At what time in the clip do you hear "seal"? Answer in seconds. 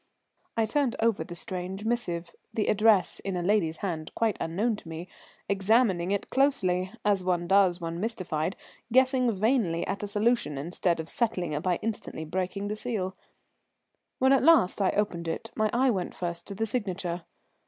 12.75-13.15